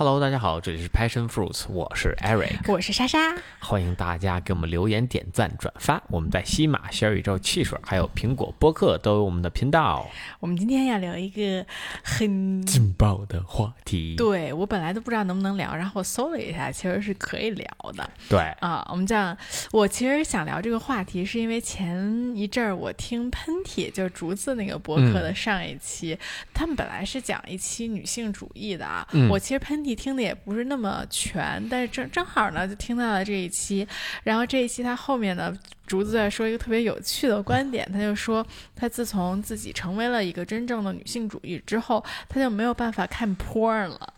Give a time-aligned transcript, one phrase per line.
[0.00, 3.18] Hello，大家好，这里是 Passion Fruits，我是 Eric，我是莎莎，
[3.58, 6.02] 欢迎大家给我们留言、点赞、转发。
[6.08, 10.08] 我们在西马、小宇宙、汽水还有苹果播客都有我们的频道。
[10.38, 11.66] 我们今天要聊一个
[12.02, 18.10] 很劲爆的话题，对我本来都不知道能不能聊，然后我搜了一下，其实是可以聊的。
[18.26, 19.36] 对啊，我们这样，
[19.70, 26.18] 我其实想聊这个话题，是因为前一阵儿我听喷嚏，就是竹子那个播客的上一期，
[26.54, 29.89] 他们本来是讲一期女性主义的啊，我其实喷嚏。
[29.94, 33.86] 听的也不是那么全，但是正正好呢，就听到了这一期。
[34.24, 35.52] 然后这一期他后面呢，
[35.86, 44.14] 竹子在说一个特别有趣的观点，他就说，他自从自己成为了一个真正的女性主义之后，他就没有办法看 porn 了。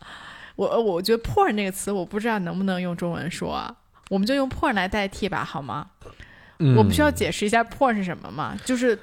[0.56, 3.74] 我我觉得 porn 这个词，我不知道能不能用中文说，
[4.10, 5.86] 我们就用 porn 来代替吧，好吗？
[6.58, 8.56] 我们需要解释一下 porn 是什么吗？
[8.64, 8.98] 就是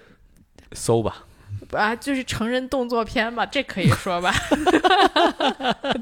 [0.73, 1.25] 搜吧。
[1.71, 4.33] 啊，就是成人动作片吧，这可以说吧。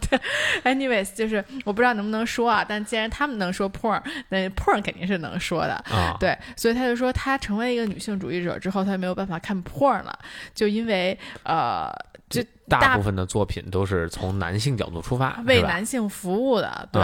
[0.10, 0.20] 对
[0.64, 6.16] ，anyways，就是我不知道能不能说啊，但既然他们能说 porn，那 porn 肯定是能说的啊。
[6.20, 10.18] 对，所以他就说他成为一个女性主义者之后，他没有办法看 porn 了，
[10.54, 11.92] 就因为呃。
[12.30, 17.02] 就大部分的作品都是从男性角度出发，为男性服务的，对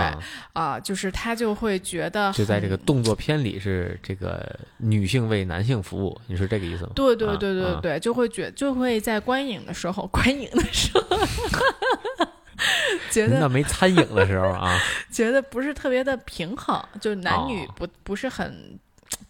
[0.51, 6.91] 啊，就是他就会觉得，就在这个动作片里是这个女性为男性服务，你是这个意思吗？
[6.93, 11.17] 对对对对对，就会觉就会在观影的时候，观影的时候，
[13.09, 14.77] 觉得那没餐饮的时候啊，
[15.09, 18.77] 觉得不是特别的平衡，就男女不不是很。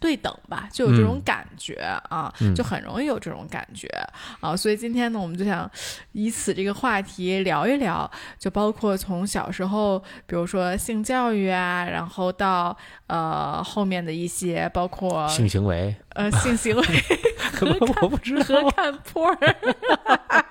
[0.00, 1.74] 对等吧，就有这种感觉
[2.08, 3.88] 啊，就很容易有这种感觉
[4.40, 5.70] 啊，所以今天呢，我们就想
[6.12, 16.82] 以此这个话题聊一聊，就包括从小时候，比如说性教育啊，然后到呃后面的一些，包括性行为，呃性行为，
[18.02, 20.43] 我不知道，看破儿。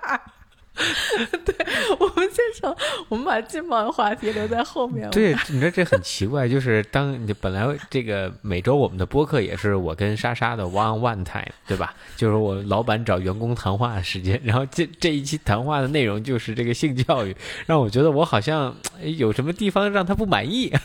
[1.46, 1.56] 对
[2.00, 2.76] 我们先从
[3.08, 5.08] 我们把劲爆的话题留在后面。
[5.12, 11.94] 对， 你说这很奇怪，就是当你本来这个每周我们的播客也是我跟莎莎的 one one time，对吧？
[12.18, 17.36] 就是我老板找员工谈话的时间，然后这这一期谈话的内容就是这个性教育，
[17.68, 20.74] 让我觉得我好像有什么地方让他不满意。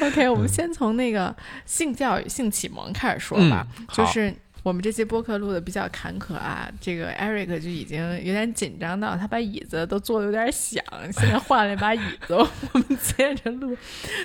[0.00, 1.34] OK，我们先从那个
[1.66, 4.32] 性教育、性启蒙开始说吧，就是。
[4.62, 10.82] 我们这期播客录的比较坎坷啊，这个 Eric 就已经有点紧张到他把椅子都坐的有点响，
[11.12, 13.76] 现在换了一把椅子，我们 接着录。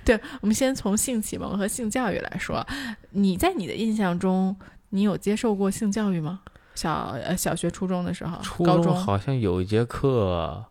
[0.04, 2.66] 对，我们先从性启蒙和性教育来说，
[3.12, 4.56] 你在你的印象中，
[4.90, 6.42] 你有接受过性教育吗？
[6.76, 10.66] 小呃小学、初中的时候，初中好像有一节课，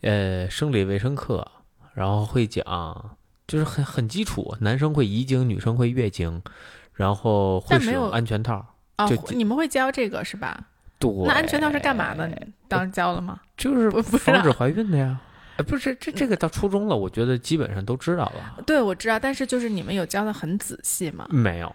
[0.00, 1.46] 呃，生理卫生课，
[1.92, 2.64] 然后会讲，
[3.46, 6.42] 就是很很基础，男生会遗精，女生会月经，
[6.94, 8.64] 然后会使用安全套。
[8.96, 10.66] 啊，你们会教这个是吧？
[10.98, 12.30] 对，那安全套是干嘛的？
[12.68, 13.40] 当教了吗？
[13.56, 15.20] 就是防止怀孕的呀。
[15.56, 18.62] 哎， 不是，这这个到初中了，我觉得基本上都知道了。
[18.64, 21.26] 对，我知道，但是就是你们有教的很仔细吗？
[21.30, 21.74] 没有。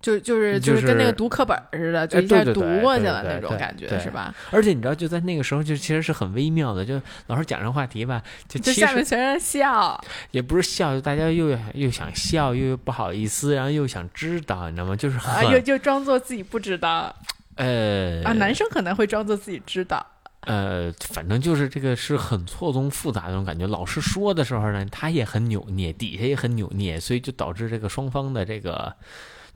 [0.00, 4.32] 就就是就是跟那个读课本似的，就一下读过去了那种感觉，是吧？
[4.52, 6.84] 而且你知道，就在那个时候，就其实是很微妙的。
[6.84, 10.00] 就老师讲上话题吧，就就下面全是笑，
[10.30, 14.94] 也不是笑，就大家又又想笑，又不好意思，然后又想知道，你知道吗？
[14.94, 17.12] 就是啊，又就装作自己不知道。
[17.56, 20.06] 呃啊，男生可能会装作自己知道。
[20.42, 23.66] 呃，反正就是这个是很错综复杂那种感觉。
[23.66, 28.94] 老师说的时候呢，他也很扭捏，底下也很扭捏，所以就导致这个双方的这个。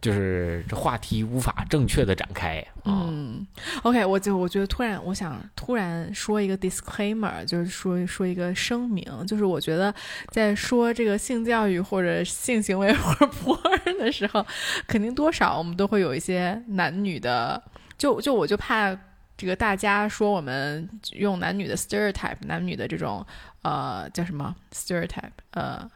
[0.02, 2.62] 就是这话题无法正确的展开。
[2.84, 3.46] 嗯
[3.84, 9.94] ，OK，我就我觉得突然我想突然说一个 disclaimer，就是说说一个声明，就是我觉得
[10.30, 14.44] 在说这个性教育或者性行为或者破人的时候，
[14.88, 17.62] 肯定多少我们都会有一些男女的，
[17.96, 18.92] 就就我就怕
[19.36, 23.24] 这个大家说我们用男女的 stereotype，男女的这种
[23.62, 25.88] 呃叫什么 stereotype，呃。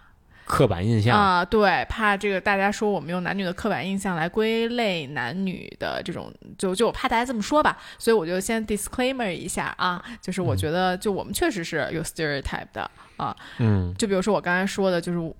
[0.47, 1.19] 刻板印象。
[1.19, 15.35] 啊，对，怕这个大家说我们用男女的刻板印象来归类男女的这种，就就我怕大家这么说吧，所以我就先 disclaimer 一下啊，就是我觉得就我们确实是有 stereotype 的啊，嗯，就比如说我刚才说的，就是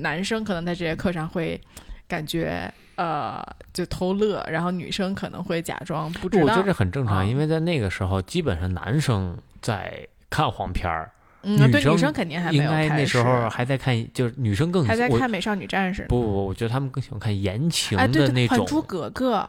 [0.00, 1.60] 男生可能在这节课上会
[2.08, 3.44] 感觉呃
[3.74, 11.10] 就偷乐，然后女生可能会假装不知道，我觉得这很正常，因为在那个时候基本上男生在看黄片儿。
[11.46, 12.84] 嗯，对，女生肯定还没有开始。
[12.84, 16.02] 应该那时候还在看，就是女生更还在看《美少女战士》。
[16.08, 18.58] 不不不，我觉得他们更喜欢看言情的那种。
[18.58, 19.48] 还珠格格》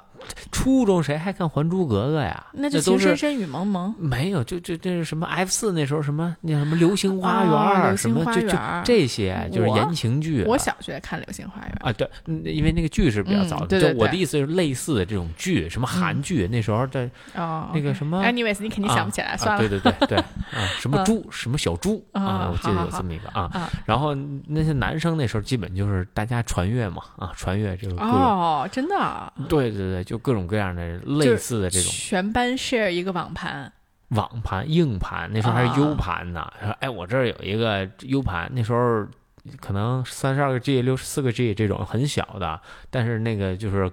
[0.52, 2.46] 初中谁还看《还珠格格》呀？
[2.54, 7.52] 那就《情深深雨蒙蒙》没有，就就这是什么 F 四那时候什么那什么《流星花园》
[7.94, 10.44] 哦什么就就这些就是言情剧。
[10.48, 13.66] 我小学看《流星花园》啊，对，嗯因为那个剧是比较早的。
[13.66, 19.64] 嗯对对对就我的意思是类似的这种剧，什么韩剧，那时候的哦，那个什么 Anyways，你肯定想不起来，啊算了。
[19.64, 20.18] 啊对对对对
[20.52, 23.50] 啊，什么猪，什么小猪啊啊，我记得有这么一个啊。
[23.54, 24.16] 啊然后
[24.48, 28.12] 那些男生那时候基本就是大家传阅嘛啊，传阅这个各种。
[28.12, 33.70] 哦，真的啊，对对对，就各种各样的类似的这种全班 share 一个网盘，
[34.12, 36.50] 网盘、硬盘，那时候还是啊 U 盘呢。
[36.64, 39.06] 说哎，我这儿有一个 U 盘，那时候
[39.60, 42.60] 可能三十二个 G、六十四个 G 这种很小的，
[42.90, 43.92] 但是那个就是，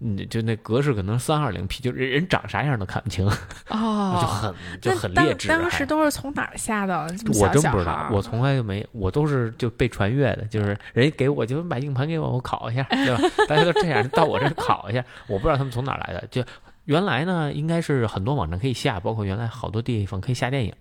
[0.00, 3.26] 嗯，就那格式可能三二零 P，就人人长啥样都看不清，
[3.68, 5.48] 哦， 就很就很劣质。
[5.48, 7.02] 当时都是从哪儿下的？
[7.40, 13.20] 我真不知道，我从来就没，我都是就被传阅的，就是人家给我就把硬盘给我，我拷一下， 对吧？
[13.48, 16.26] 大家都这样，到我这儿拷一下，我不知道他们从哪儿来的。
[16.30, 16.44] 就
[16.84, 20.72] 原来呢，应该是很多网站可以下，包括原来好多地方可以下电影，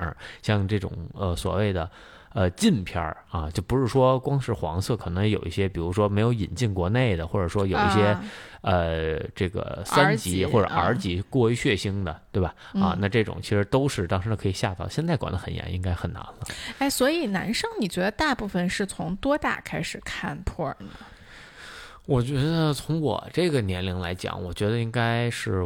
[0.42, 1.90] 像这种呃所谓的。
[2.38, 8.24] 呃，禁片儿啊，就不是说光是黄色，可能有一些，比如说没有引进国内的，或者说有一些、啊
[8.62, 12.54] 呃，这个三级级或者啊 R 级过于血腥的，对吧？
[12.74, 16.36] 啊嗯，那这种其实都是当时可以下到，现在管得很严，应该很难了。
[16.78, 20.92] 哎，所以男生你觉得大部分是从多大开始看 porn 呢？
[22.06, 25.64] 我觉得从我这个年龄来讲，我觉得应该是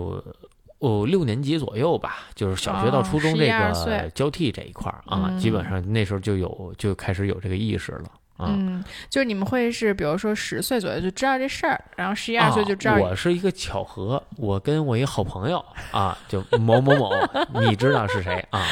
[0.82, 8.06] 哦六年级左右吧，就是小学到初中哦这11 12个交替这一块儿啊，嗯基本上那时候就有就开始有这个意识了
[8.38, 8.48] 啊。
[8.50, 13.00] 嗯，就是你们会是比如说十岁左右就知道这事儿，然后十一二岁就知道啊。
[13.00, 17.12] 我是一个巧合，我跟我一好朋友啊，就某某某，
[17.62, 18.66] 你知道是谁啊？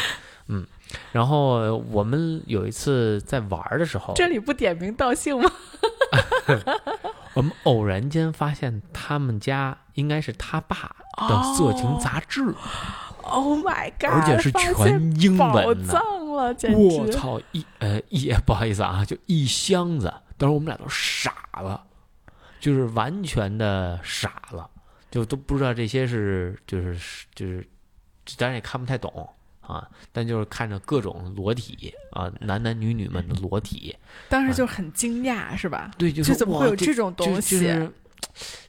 [0.47, 0.65] 嗯，
[1.11, 5.51] 然后我们有一次在玩儿的时候，这里不点名道姓吗？
[7.33, 12.53] 我们偶然间发现他们家应该是他爸的色情杂志。
[13.21, 14.09] Oh my god！
[14.09, 16.01] 而且是全英文的。
[16.73, 17.39] 我操！
[17.51, 20.11] 一呃一 不好意思啊，就一箱子。
[20.37, 21.83] 当时我们俩都傻了，
[22.59, 24.69] 就是完全的傻了，
[25.11, 27.67] 就都不知道这些是就是就是，
[28.37, 29.29] 当然也看不太懂
[29.69, 33.95] 啊，但就是看着各种裸体啊，男男女女们的裸体，
[34.27, 35.91] 当时就很惊讶，是吧？
[35.97, 37.59] 对，就这怎么会有这种东西？
[37.59, 37.91] 就是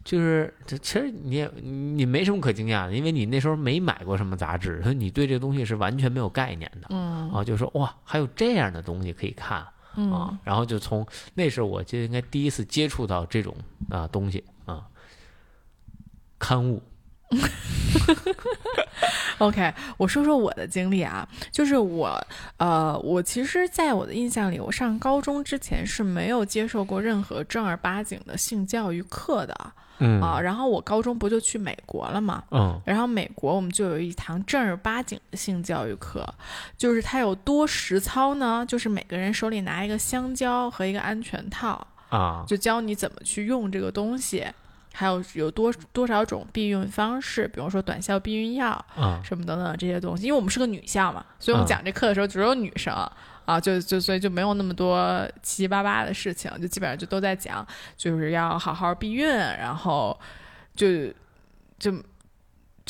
[0.05, 6.89] 就是这其实你也你没什么可惊讶的，因为你那时候没买过什么杂志，所以你对这东西是完全没有概念的。
[6.91, 13.57] 嗯啊，就说哇，还有这样的东西可以看啊嗯，，然后就从那时候我记得应该第一次接触到这种
[13.89, 14.87] 啊东西啊，
[16.39, 16.83] 刊物
[19.39, 22.21] OK，我说说我的经历啊，就是我，
[22.59, 30.39] 呃，我其实，在我的印象里，我上高中之前是没有接受过任何正儿八经的性教育课的嗯啊。
[30.41, 36.27] 然后我高中不就去美国了嘛，嗯然后美国我们就有一堂正儿八经的性教育课，
[36.77, 38.65] 就是它有多实操呢？
[38.69, 44.47] 就是每个人手里拿一个香蕉和一个安全套，啊就教你怎么去用这个东西，
[45.01, 48.69] 还有有多多少种避孕方式，比如说短效避孕药。
[48.95, 52.93] 啊什么等等这些东西，因为我们是个女校嘛，所以我们嗯讲这课的时候只有女生、
[53.47, 57.67] 啊，就就所以就没有那么多七七八八的事情，就基本上就都在讲，
[57.97, 60.19] 就是要好好避孕，然后
[60.75, 61.09] 就
[61.79, 61.93] 就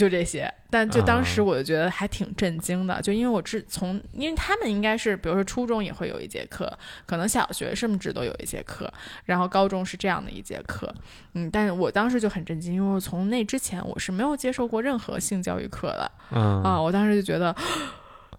[0.01, 0.53] 就这些。
[0.71, 6.73] 但就当时啊我就觉得还挺震惊的，就因为我自从因为他们应该是比如说初中也会有一节课，
[7.07, 8.91] 可能小学甚至都有一节课，
[9.25, 10.93] 然后高中是这样的一节课，
[11.35, 16.11] 嗯，但是我当时就很震惊，因为我从那之前我是没有接受过任何性教育课的。
[16.31, 17.55] 嗯啊，我当时就觉得，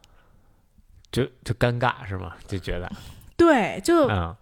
[1.12, 2.34] 就就尴尬是吗？
[2.48, 2.90] 就觉得
[3.36, 4.36] 对，就嗯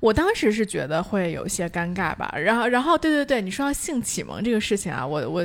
[0.00, 2.32] 我当时是觉得会有些尴尬吧。
[2.36, 5.42] 然后，然后，对对对，你说到性启蒙这个事情啊，我我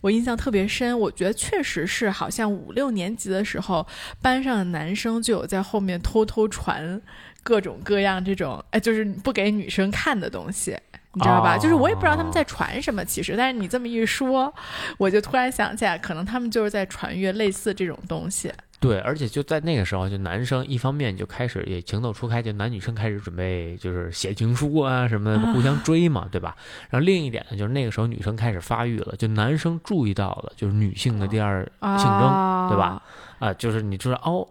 [0.00, 0.98] 我印象特别深。
[0.98, 3.86] 我觉得确实是，好像五六年级的时候，
[4.20, 7.00] 班上的男生就有在后面偷偷传
[7.42, 10.76] 各种各样这种，哎，就是不给女生看的东西。
[11.14, 11.56] 你知道吧？
[11.58, 14.52] 就是我也不知道他们在传什么，其实，但是你这么一说，
[14.98, 18.52] 我就突然想起来，可能他们就是在传阅类似这种东西。
[18.80, 26.56] 对，而且就在那个时候，就男生一方面就开始也情窦初开，就男女生开始准备就是写情书啊什么的，互相追嘛，对吧？
[26.88, 33.02] 然后另一点呢，就是那个时候女生开始发育了，就男生注意到了，就是女性的第二性征，啊，对吧？
[33.40, 34.46] 啊，就是你知道哦，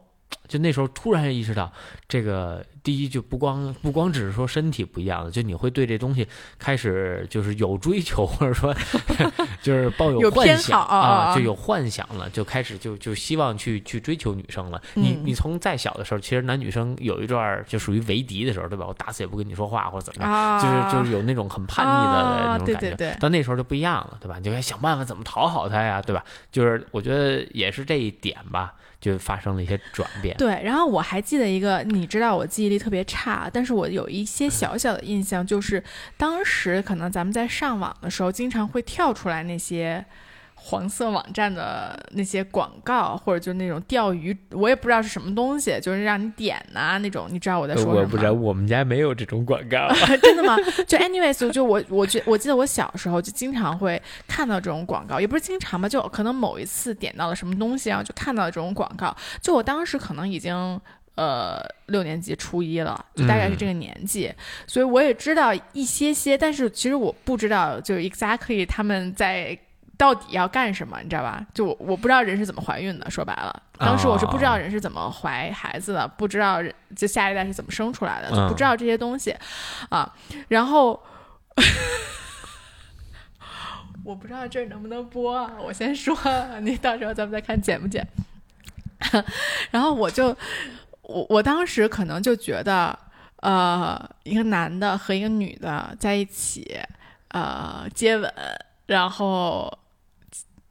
[0.47, 1.71] 就那时候突然意识到，
[2.09, 6.25] 这个第一就不光不光只是说身体不一样了，就你会对这东西
[6.57, 8.73] 开始就是有追求，或者说
[9.61, 14.81] 就是抱有幻想啊，就有幻想了，就开始就就希望去去追求女生了。
[14.93, 18.85] 你你从再小的时候，其实男女生有一段就属于为敌的时候，对吧？
[18.87, 23.17] 我打死也不跟你说话或者怎么样，就是就是有那种很叛逆的那种感觉。
[23.19, 24.37] 到那时候就不一样了，对吧？
[24.37, 26.23] 你就该想办法怎么讨好他呀，对吧？
[26.53, 28.75] 就是我觉得也是这一点吧。
[28.99, 30.35] 就发生了一些转变。
[30.37, 35.83] 对，然后我还记得一个，你知道我记忆力特别差，但是我有一些小小的印象，就是
[36.17, 40.05] 当时可能咱们在上网的时候，经常会跳出来那些。
[40.59, 47.95] 黄色网站的那些广告，或者就是那种钓鱼，我也不知道是什么东西，就是让你点呐那种，你知道我在说什么？
[48.01, 49.87] 我不知道，我们家没有这种广告。
[50.21, 50.57] 真的吗？
[50.87, 59.15] 就 anyways，就我我觉我记得我小时候就经常会看到这种广告，也不是经常吧，就可能某一次点到了什么东西，然后就看到了这种广告。
[59.39, 60.81] 就我当时可能已经
[61.17, 64.33] 呃六年级初一了，就大概是这个年纪，
[64.65, 69.59] 所以我也知道一些些，但是其实我不知道，就 exactly 他们在。
[69.97, 70.99] 到底要干什么？
[71.01, 71.43] 你知道吧？
[71.55, 73.09] 就我不知道人是怎么怀孕的。
[73.09, 76.59] 说白了，当时我是不知道人是怎么怀孩子的，不知道
[76.95, 79.35] 就下一代是怎么生出来的，就不知道这些东西
[79.89, 80.13] 啊。
[80.49, 81.01] 然后
[84.05, 86.15] 我不知道这能不能播，我先说，
[86.61, 88.07] 你到时候咱们再看剪不剪。
[89.71, 90.37] 然后我就
[91.07, 92.97] 我我当时可能就觉得，
[93.41, 96.79] 呃，一个男的和一个女的在一起，
[97.29, 98.31] 呃，接吻，
[98.85, 99.75] 然后。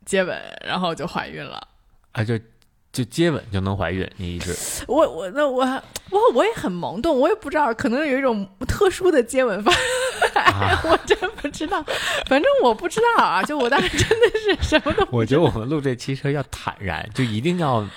[0.05, 1.61] 接吻，然后就怀孕了
[2.13, 2.23] 啊！
[2.23, 2.39] 就
[2.97, 4.09] 就接吻就能怀孕？
[4.17, 4.57] 你一直
[4.89, 5.63] 我我那我
[6.11, 9.71] 我我也很懵懂，我也不知道，可能有一种特殊的接吻法，
[10.89, 11.85] 我真不知道。
[12.27, 15.07] 反正我不知道啊，就我当时真的是什么都。
[15.11, 17.87] 我觉得我们录这期车要坦然，就一定要。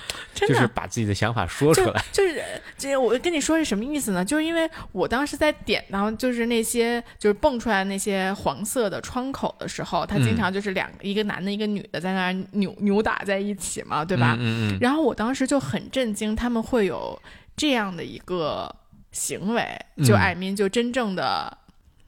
[0.47, 2.41] 就是把自己的想法说出来，就是，
[2.77, 4.23] 这我跟你说是什么意思呢？
[4.23, 14.37] 就是因为我当时在点到就是那些就是蹦出来那些黄色的窗口的时候，他经常就是两个一个男的，一个女的在那儿扭扭打在一起嘛，对吧？
[14.39, 14.77] 嗯嗯。
[14.79, 17.21] 然后我当时就很震惊，他们会有
[17.55, 18.73] 这样的一个
[19.11, 21.57] 行为，就艾民就真正的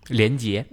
[0.07, 0.65] 廉洁，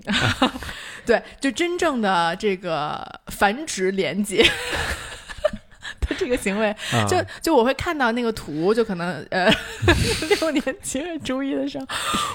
[1.04, 4.44] 对，就真正的这个繁殖廉洁
[6.00, 6.14] 他。
[6.18, 6.74] 这个行为，
[7.08, 9.48] 就就我会看到那个图，就可能呃
[10.40, 11.86] 六年级初一的时候，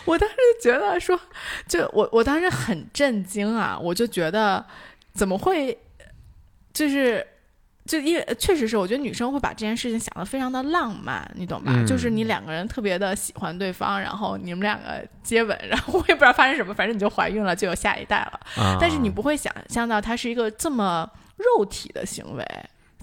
[0.05, 1.19] 我当时觉得说，
[1.67, 4.63] 就我我当时很震惊啊，我就觉得
[5.13, 5.77] 怎么会，
[6.71, 7.25] 就是
[7.85, 11.73] 就因为确实是，我觉得女生会把这件事情想得非常的浪漫，你懂吧？
[11.85, 18.39] 就是你两个人特别的喜欢对方，然后你们两个接吻，然后 我也不知道发生什么，反正你就怀孕了，就有下一代了。
[18.79, 22.45] 但是你不会想象到它是一个这么肉体的行为。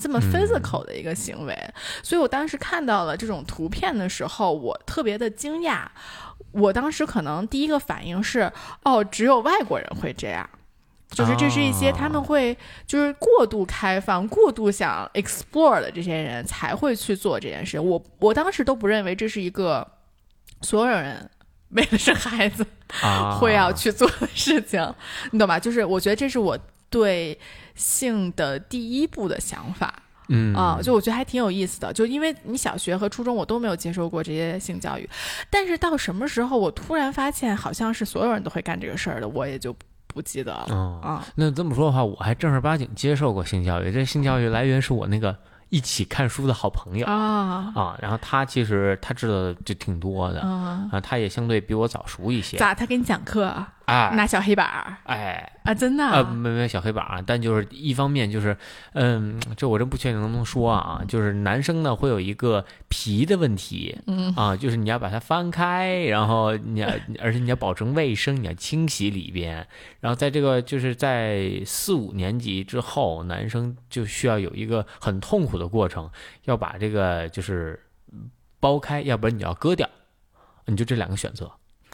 [0.03, 1.55] 这么 physical 的一个行为，
[2.03, 5.83] 所以我当时看到了这种图片的时候，我特别的惊讶。
[6.53, 8.51] 我当时可能第一个反应是，
[8.83, 10.49] 哦，只有外国人会这样，
[11.11, 17.79] 就是这是一些他们会就是过度开放、过度想 explore 的这些人才会去做这件事。
[17.79, 19.87] 我我当时都不认为这是一个
[20.63, 21.29] 所有人
[21.71, 22.67] 为了生孩子
[23.39, 24.95] 会要去做的事情，
[25.33, 25.59] 你懂吧？
[25.59, 27.39] 就是我觉得这是我对。
[27.77, 31.91] 性的第一步的想法，嗯啊，就我觉得还挺有意思的。
[31.91, 35.09] 就因为你小学和初中我都没有接受过这些性教育，
[35.49, 39.75] 但是到什么时候我突然发现好像是所有人都会干这个事儿的，我也就
[40.13, 41.25] 不记得了啊。
[41.35, 43.91] 那这么说的话，我还正儿八经接受过性教育。
[43.91, 45.37] 这性教育来源是我那个。
[45.73, 52.57] 一起看书的好朋友啊啊，然后他其实他知道的就挺多的啊，他也相对比我早熟一些。
[52.57, 52.75] 咋？
[52.75, 53.73] 他给你讲课啊？
[54.17, 54.97] 拿小黑板儿？
[55.05, 56.23] 哎啊，真的啊？
[56.23, 58.57] 没没小黑板儿，但就是一方面就是，
[58.95, 66.89] 嗯，这我真不确定能不能说啊，就是男生呢会有一个皮的问题，嗯啊，就是你要把它翻开，然后你要，
[67.21, 69.67] 而且你要保证卫生，你要清洗里边，
[70.01, 75.61] 然后在这个就是在四五年级之后，男生就需要有一个很痛苦。
[75.61, 76.09] 的过程
[76.45, 77.79] 要把这个就是
[78.63, 79.87] 剥开，要不然你要割掉，
[80.65, 81.53] 你就这两个选择。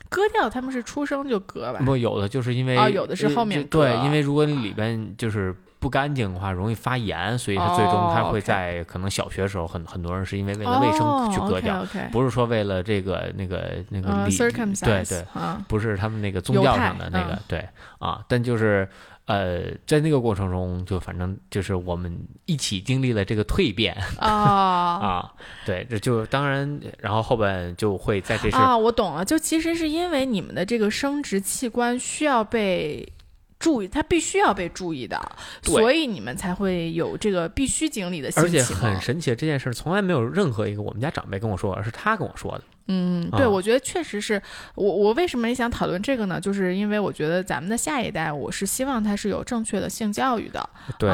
[0.09, 1.81] 割掉他们是出生就割吧？
[1.85, 14.37] 不，有的就是因为啊，有的是后面对，因为如果里边就是不干净的话，容易发炎，所以他最终他会在可能小学时候很很多人是因为为了卫生去割掉，不是说为了这个那个那个礼
[14.83, 15.25] 对对，
[15.69, 18.89] 不是他们那个宗教上的那个对啊，但就是。
[19.27, 33.13] 呃，在那个过程中，就反正就是我们一起经历了这个蜕变啊 啊，对，这就当然，然后后边就会在这啊，我懂了，就其实是因为你们的这个生殖器官需要被
[33.59, 35.21] 注意，他必须要被注意的，
[35.63, 38.31] 所以你们才会有这个必须经历的。
[38.37, 42.63] 而且很神奇，这件事从来没有任何一个我们家长辈跟我说，而是他跟我说的。
[42.89, 44.41] 嗯，对，我觉得确实是
[44.75, 44.97] 我。
[44.97, 46.41] 我为什么也想讨论这个呢？
[46.41, 50.71] 就是因为我觉得咱们的下一代，我是希望他是有正确的性教育的。
[50.99, 51.11] 对，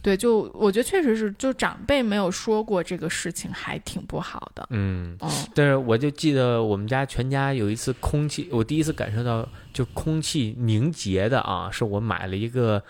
[0.00, 4.66] 对，就我觉得确实是，就长辈没有说过这个事情，还挺不好的。
[4.70, 5.18] 嗯，
[5.54, 12.80] 但是我就记得我们家全家有一次空气，我第一次感受到就空气凝结的啊，是我买了一个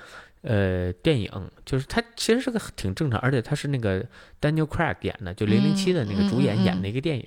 [0.42, 1.30] 呃电影，
[1.64, 4.04] 就是它其实是个挺正常，而且它是那个
[4.40, 7.26] Daniel Craig 演的，就零零七的那个主演演的一个电影。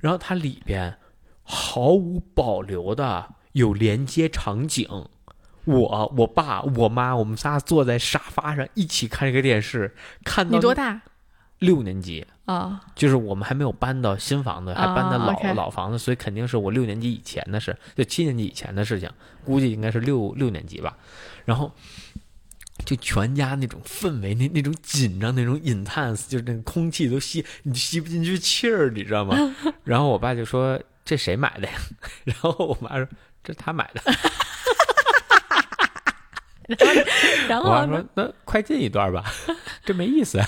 [0.00, 0.98] 然后它里边
[1.42, 4.88] 毫无保留的有连接场景，
[5.64, 11.02] 我、我爸、我妈，我们仨坐在沙发上一起看这个电视，看到你多大？
[11.58, 19.10] 六年级啊，就是我们还没有搬到新房子，还搬到老老房子，所以肯定是我六年级以前的事，就七年级以前的事情，
[19.44, 20.96] 估计应该是六六年级吧。
[21.44, 21.72] 然后
[22.88, 29.36] 就全家那种氛围，那那种紧张，那种 intense，就是那个空气都吸，你吸不进去气儿，你知道吗？
[29.84, 31.74] 然后我爸就说：“这谁买的呀？”
[32.24, 33.06] 然后我妈说
[33.44, 34.00] ：“这他买的。
[37.46, 39.22] ”然后我妈说：“那快进一段吧，
[39.84, 40.40] 这没意思。”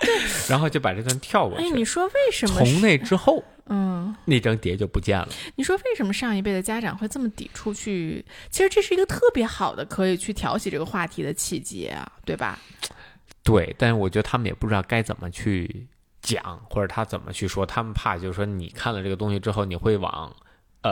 [0.00, 0.10] 对，
[0.48, 1.64] 然后就把这段跳过去。
[1.64, 2.56] 哎，你说为什么？
[2.56, 5.28] 从那之后，嗯，那张碟就不见了。
[5.56, 7.72] 你说为什么上一辈的家长会这么抵触？
[7.72, 12.58] 去，其实这是一个特别好的可以去挑起这个话题的契机啊，对吧？
[13.42, 15.86] 对，但是我觉得他们也不知道该怎么去
[16.20, 20.34] 讲，或者他怎么去说，他们怕就是说你看了这个东西之后，你会往。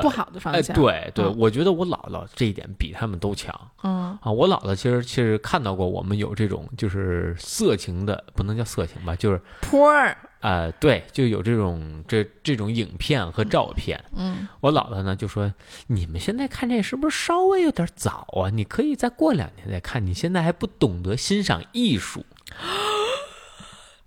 [0.02, 0.76] 不好的方向。
[0.76, 3.54] 对对，我觉得我姥姥这一点比他们都强。
[3.82, 10.16] 嗯啊，我姥姥其实其实看到过我们有这种就是色情的，不能叫色情吧，就是坡儿。
[10.40, 14.02] 啊，对，就有这种这这种影片和照片。
[14.16, 15.52] 嗯，我姥姥呢就说
[15.88, 18.49] ：“你们现在看这是不是稍微有点早啊？
[18.49, 22.25] 你可以再过两年再看，你现在还不懂得欣赏艺术。”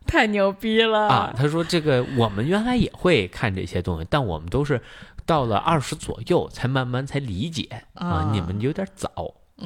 [0.07, 1.33] 太牛逼了啊！
[1.35, 4.81] 他说：“这个我们原来也会看这些东西，但我们都是。”
[5.25, 9.10] 到了二十左右才慢慢才理解啊，你们有点早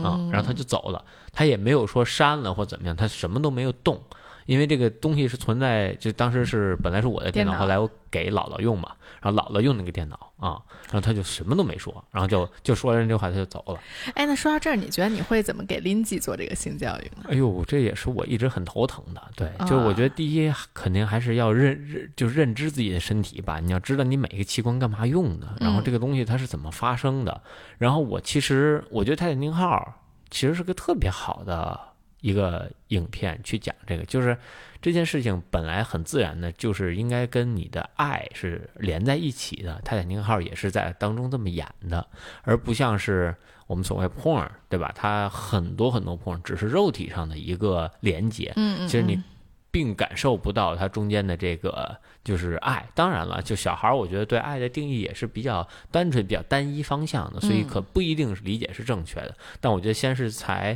[0.02, 4.02] 啊，然后他就走了，他也没有说删了或怎么样，他什么都没有动。
[4.48, 13.80] 因为这个东西是存在，就当时是本来是我的电脑，后来我给姥姥用嘛，然后姥姥用那个电脑啊，然后他就什么都没说，然后就就说完这话他就走了。
[14.16, 17.26] 哎，那说到这儿，你觉得你会怎么给林记做这个性教育呢？
[17.30, 19.22] 哎呦，这也是我一直很头疼的。
[19.36, 23.60] 对，就是我觉得第一肯定还是要认认，就认知自己的身体吧。
[23.60, 27.42] 你要知道你每个器官干嘛用的，然后这个东西它是怎么发生的。
[27.78, 29.94] 然后我其实我觉得泰坦尼克号
[30.30, 31.78] 其实是个特别好的。
[32.22, 34.36] 一个影片去讲这个，就是
[34.82, 39.80] 这件事情本来很自然的，就是应该跟你的爱是连在一起的。
[39.86, 42.06] 泰坦尼克号也是在当中这么演的，
[42.42, 43.36] 而不像是
[43.68, 44.92] 我们所谓 porn，对吧？
[44.96, 49.22] 它很多很多 porn 只是肉体上的一个连接，嗯嗯，其实你
[49.70, 52.84] 并感受不到它中间的这个就是爱。
[52.96, 59.36] 当然了，就小孩儿，我觉得对爱的定义也是比较单纯、比较单一方向的，所以可不一定是理解是正确的。
[59.62, 60.76] 但我觉得先是才。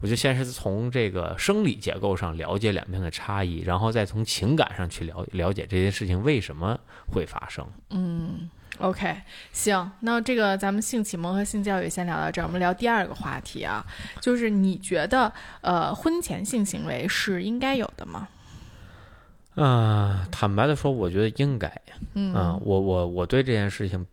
[0.00, 6.78] 我就先是从这个生理结构上了解两边的差异，然后再从情感上去了了解这件事情为什么
[7.12, 7.66] 会发生。
[7.90, 9.16] 嗯，OK，
[9.52, 13.84] 行，那这个咱们性启蒙和性教育先聊到这儿，我们聊第二个话题啊，
[14.20, 15.32] 就是你觉得
[15.62, 18.28] 呃婚前性行为是应该有的吗？
[19.56, 21.68] 啊，坦白的说，我觉得应该。
[22.14, 22.32] 嗯，
[22.62, 24.06] 我我我对这件事情。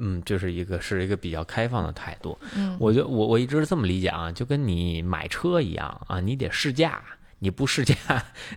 [0.00, 2.36] 嗯，就是一个是一个比较开放的态度。
[2.56, 7.02] 嗯，我就我我一直是这么理解啊，就跟你买车一样啊，你得试驾，
[7.38, 7.94] 你不试驾，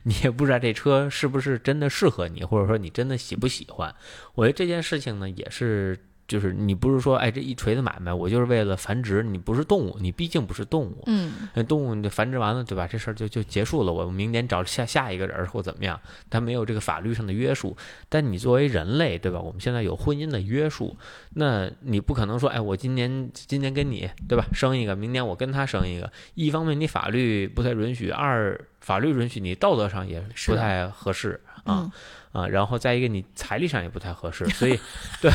[0.03, 3.93] 你也不知道这车是不是真的适合你，或者说你真的喜不喜欢。
[4.35, 5.99] 我觉得这件事情呢，也是。
[6.25, 9.21] 就是你不是说，哎，这一锤子买卖，我就是为了繁殖。
[9.21, 11.03] 你不是动物，你毕竟不是动物。
[11.05, 12.87] 嗯，动物你繁殖完了，对吧？
[12.87, 13.91] 这事儿就就结束了。
[13.91, 17.75] 我明年找下下一个人或怎么样，它没有这个法律上的约束。
[18.07, 19.39] 但你作为人类，对吧？
[19.39, 20.95] 我们现在有婚姻的约束，
[21.35, 24.45] 那你不可能说，哎，我今年今年跟你，对吧？
[24.53, 26.09] 生一个，明年我跟他生一个。
[26.35, 31.91] 一方面你法律不太允许，二法律允许你道德上也不太合适啊
[32.31, 32.47] 啊。
[32.47, 34.79] 然后再一个你财力上也不太合适，所以
[35.21, 35.29] 对。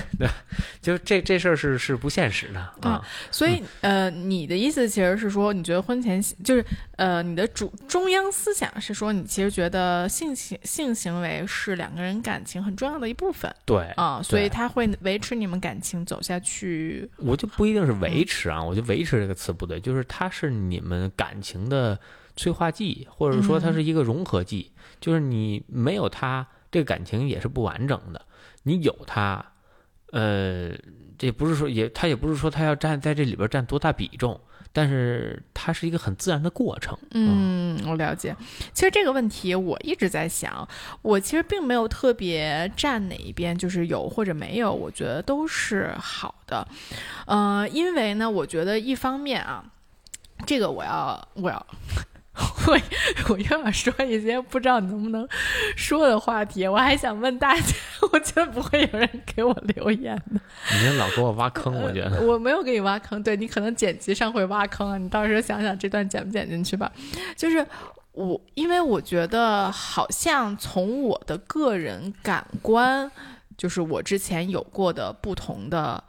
[0.18, 0.28] 对，
[0.80, 6.64] 就这这事儿是是不现实的啊，所以呃，你的意思其实是说，你觉得婚前就是
[6.96, 17.10] 呃，你的主中央思想是说，你其实觉得性行性行为是两个人感情很重要的一部分，对啊，所以他会维持你们感情走下去。
[17.16, 21.98] 我就不一定是维持啊，我觉得维持这个词不对，就是它是你们感情的
[22.36, 28.24] 催化剂，或者说它是一个融合剂，就是你没有它，这个感情也是不完整的，
[28.62, 29.44] 你有它。
[30.12, 30.70] 呃，
[31.18, 34.40] 这不是说也，他也不是说他要占在这里边占多大比重。
[34.74, 36.96] 但是它是一个很自然的过程。
[37.10, 38.34] 嗯，我了解。
[38.72, 40.66] 其实这个问题我一直在想，
[41.02, 46.66] 我其实并没有特别站哪一边，就是有或者没有，我觉得都是好的。
[47.26, 49.62] 呃，因为呢，我觉得一方面啊，
[50.46, 51.66] 这个我要我要。
[52.66, 52.80] 我
[53.28, 55.28] 我又要说一些不知道能不能
[55.76, 57.74] 说的话题，我还想问大家，
[58.10, 60.40] 我觉得不会有人给我留言的。
[60.80, 66.90] 你老给我挖坑，我觉得我没有给你挖坑，对你可能剪辑上会挖坑啊，你到时候想想这段剪不剪进去吧。
[67.36, 67.66] 就是
[68.12, 73.10] 我，因为我觉得好像从我的个人感官，
[73.58, 76.02] 就是我之前有过的不同的。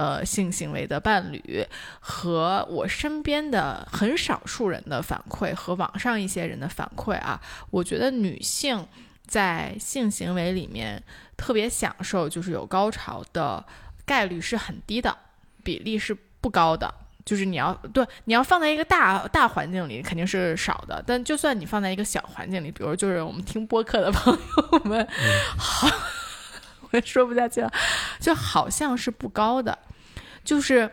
[0.00, 1.62] 呃，性行为的伴侣
[2.00, 8.86] 和我身边的很少数人的反馈和网上一些人的反馈啊，我觉得女性
[9.26, 11.02] 在性行为里面
[11.36, 13.62] 特别享受，就是有高潮的
[14.06, 15.14] 概率是很低的，
[15.62, 16.94] 比例是不高的。
[17.22, 25.06] 就是你要对你要放在一个大大环境里肯定是少的，但就算你放在一个小环境里，比如就是我们听播客的朋友们，
[25.58, 25.86] 好，
[26.88, 27.70] 我也说不下去了，
[28.18, 29.78] 就好像是不高的。
[30.50, 30.90] 就是，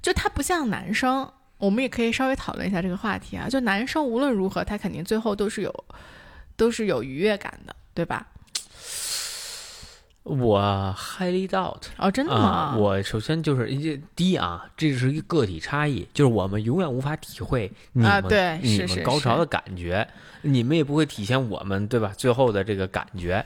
[0.00, 3.46] 就他不像男生，我们也可以稍微讨论一下这个话题啊。
[3.50, 5.84] 就男生无论如何，他肯定最后都是有，
[6.56, 8.26] 都是有愉悦感的，对吧？
[10.22, 12.74] 我 highly doubt 哦，真的吗？
[12.78, 13.66] 我首先就是
[14.16, 18.24] 第一啊，这是一个个体差异，就是我们永远无法体会你们
[18.62, 20.08] 你们高潮的感觉，
[20.40, 22.10] 你们也不会体现我们对吧？
[22.16, 23.44] 最后的这个感觉，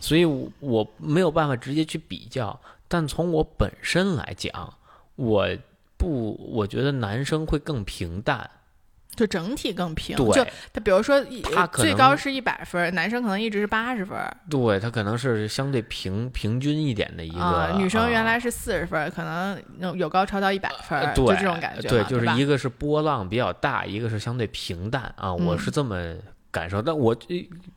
[0.00, 2.56] 所以我没有办法直接去比较。
[2.88, 4.74] 但从我本身来讲，
[5.16, 5.48] 我
[5.96, 8.48] 不，我觉得男生会更平淡，
[9.14, 10.16] 就整体更平。
[10.16, 14.16] 对，就他比如说，他最高是一百分，男生可能一直是八十分。
[14.50, 17.72] 对他可能是相对平平均一点的一个。
[17.76, 19.60] 女生原来是四十分，可能
[19.98, 21.88] 有高超到一百分，就这种感觉。
[21.88, 25.32] 对，就是一个是波浪比较大，一个是相对平淡啊。
[25.32, 26.14] 我是这么。
[26.56, 27.14] 感受，但我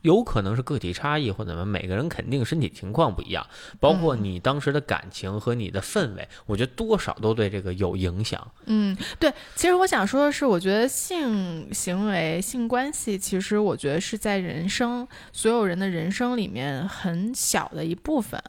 [0.03, 3.45] 有可能是个体差异或怎么，每个人肯定身体情况不一样，
[3.77, 8.39] 包括你当时的感情和你的氛围，我觉得多少都对这个有影响。
[8.67, 18.41] 嗯，对，其实我想说的是，我觉得性行为、性关系，其实我觉得是在人生所有人的人生里面很小的一部分。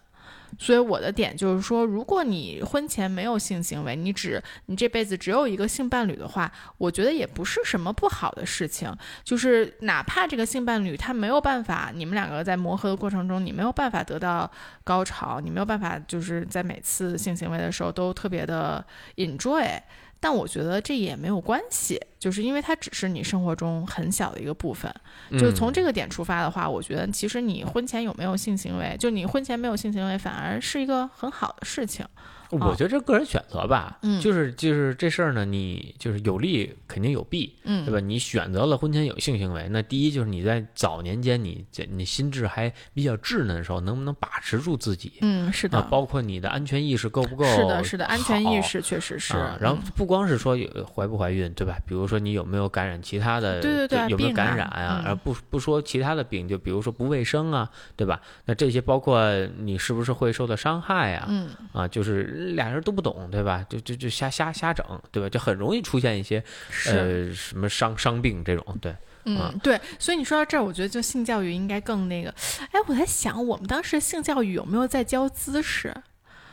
[0.59, 8.95] 所以我的点就是说，如果你婚前没有性行为，你只你这辈子只有一个性伴侣的话，我觉得也不是什么不好的事情。
[9.25, 14.51] 就是哪怕这个性伴侣他没有办法，你们两个在磨合的过程中，你没有办法得到
[14.85, 18.85] 高潮，你没有办法就是在每次性行为的时候都特别的
[19.17, 19.81] enjoy。
[20.21, 24.95] 但我觉得这也没有关系，就是因为它只是你生活中很小的一个部分。
[25.39, 32.07] 就从这个点出发的话，我觉得其实你婚前有没有性行为，就你婚前没有性行为，反而是一个很好的事情。
[32.51, 38.01] 我觉得这个人选择吧，就是就是这事儿呢，你就是有利肯定有弊，对吧？
[38.01, 45.13] 你选择了婚前有性行为，那第一就是你在早年间你你心智还比较稚嫩的时候，能不能把持住自己？
[45.21, 45.81] 嗯，是的。
[45.91, 47.45] 包括你的安全意识够不够？
[47.45, 49.35] 是的，是的，安全意识确实是。
[49.61, 50.57] 然后不光是说
[50.95, 51.77] 怀不怀孕，对吧？
[51.87, 53.61] 比如说你有没有感染其他的？
[53.61, 55.03] 对对对，有没有感染啊？
[55.07, 58.21] 而不不说其他的病，就比如说不卫生啊，对吧？
[58.45, 59.21] 那这些包括
[59.59, 61.27] 你是不是会受到伤害啊？
[61.29, 63.11] 嗯啊，就是俩人都不懂。
[63.31, 63.65] 对吧？
[63.69, 65.29] 就就就瞎瞎瞎整，对吧？
[65.29, 66.43] 就很容易出现一些
[66.87, 69.81] 呃什么伤伤病这种，对，嗯，对。
[69.99, 72.35] 所以你说到这儿，我觉得就性教育应该更那个。
[72.73, 75.95] 哎，我在想，我们当时性教育有没有在教姿势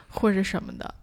[0.10, 0.94] 或者什么的？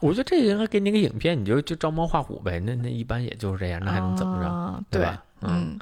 [0.00, 2.58] 我觉得这应该给你个影片，你就就照猫画虎呗。
[2.60, 4.84] 那那一般也就是这样，那还能怎么着？
[4.90, 5.22] 对吧？
[5.42, 5.78] 嗯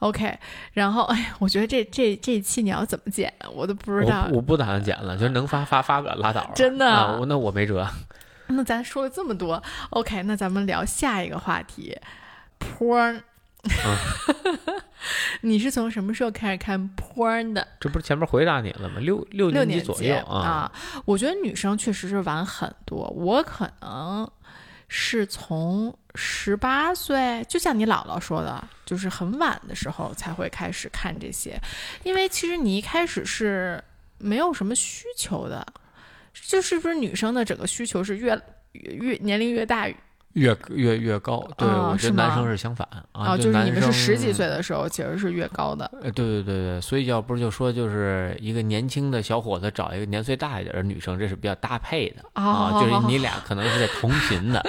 [0.00, 0.38] ，OK。
[0.72, 4.28] 然后，哎，我觉得这这这一期你要怎么剪，我都不知道。
[4.32, 6.50] 我不打算剪了，就是能发发发个拉倒。
[6.54, 7.18] 真的？
[7.18, 7.88] 我那我没辙。
[8.48, 11.98] 那咱说了这么多，OK，那咱们聊下一个话题
[12.58, 13.20] ，porn。
[15.42, 17.66] 你是从什么时候开始看 porn 的？
[17.80, 19.00] 这不是前面回答你了吗？
[19.00, 20.70] 六六年级左右啊。
[21.04, 24.30] 我觉得女生确实是晚很多，我可能
[24.88, 31.58] 是从十八岁，就像你姥姥说的，就是很晚的时候才会开始看这些，
[32.04, 33.82] 因为其实你一开始是
[34.18, 35.66] 没有什么需求的。
[36.46, 38.40] 就是不是女生的整个需求是越
[38.72, 39.88] 越年龄越大
[40.38, 45.90] 越越越高，对，我觉得男生是相反啊，就是你们是十几岁的时候，其实是越高的。
[46.02, 54.64] 呃，对对对对，所以要不是就说，就是一个年轻的小伙子找一个年岁大一点的女生，这是比较搭配的啊，就是你 俩可能是在同频的。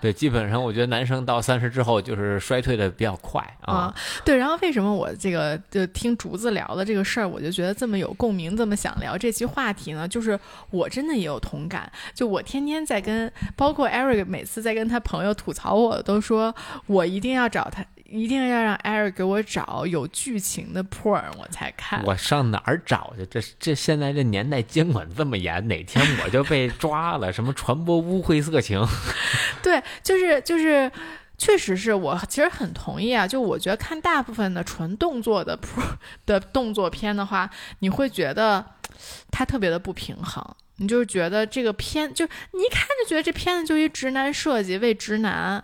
[0.00, 3.92] 对，基本上我觉得男生到三十之后就是衰退的比较快啊。
[4.24, 10.06] 对，然后为什么我这个就听竹子聊的这个事儿，我就觉得这么有共鸣，这么想聊这期话题呢？
[10.06, 10.38] 就是
[10.70, 15.02] 我真的也有同感，就我天天在跟，包括 Eric 每次在跟他。
[15.08, 22.02] 朋友吐槽我，都说我一定要找他，一定要让 Eric 给我找有剧情的 porn，我才看。
[22.04, 23.24] 我上哪儿找去？
[23.24, 27.32] 这这现在这年代监管这么严，哪天我就被抓了？
[27.32, 28.86] 什么传播污秽色情？
[29.62, 30.92] 对，就是就是，
[31.38, 33.26] 确实是我其实很同意啊。
[33.26, 35.94] 就我觉得看大部分的纯动作的 porn
[36.26, 38.62] 的动作片的话，你会觉得
[39.30, 40.44] 他特别的不平衡。
[40.76, 45.62] 你就是觉得这个片，就你一看就觉得这片子就一直男设计，为直男，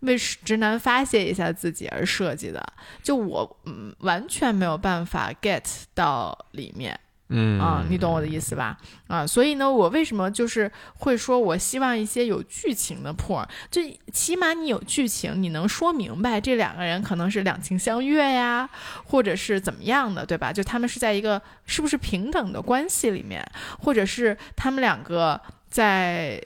[0.00, 2.64] 为直男发泄一下自己而设计的，
[3.02, 5.62] 就我嗯完全没有办法 get
[5.94, 6.98] 到里面。
[7.28, 8.78] 嗯啊，你懂我的意思吧？
[9.08, 18.68] 啊，所以呢，我为什么就是会说，我希望一些有剧情的破，就起码你有剧情，你能说明白这两个人可能是两情相悦呀，
[19.06, 20.52] 或者是怎么样的，对吧？
[20.52, 23.44] 就他们是在一个是不是平等的关系里面，
[23.80, 26.40] 或者是他们两个在。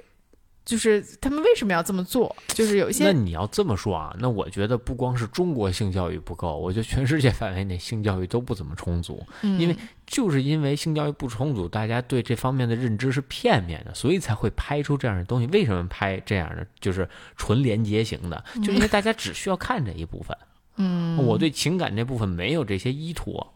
[0.71, 2.37] 就是他们为什么要这么做？
[2.47, 3.03] 就是有一些。
[3.03, 9.27] 那你要这么说啊，那我觉得不光是中国性教育不够，我觉得全世界范围内性教育都不怎么充足。
[9.43, 9.61] 嗯。
[9.61, 15.47] 因为就是因为性教育不充足，大家对这方面的认知是片面的，所以才会拍出这样的东西。
[15.49, 16.65] 为什么拍这样的？
[16.79, 20.39] 就是纯连接型的，就因为大家只需要看这一部分。
[20.77, 21.17] 嗯。
[21.27, 23.53] 我对情感这部分没有这些依托。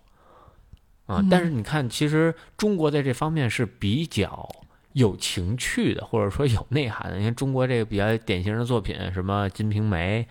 [1.06, 4.48] 啊，但是你看，其实中国在这方面是比较。
[4.94, 10.26] 有情趣的，或者说有内涵的，你看中国这个比较典型的作品，什么《金瓶梅》